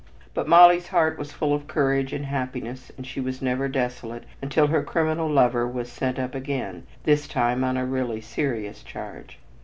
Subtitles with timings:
[0.33, 4.65] But Molly's heart was full of courage and happiness, and she was never desolate until
[4.65, 9.37] her criminal lover was "sent up" again, this time on a really serious charge.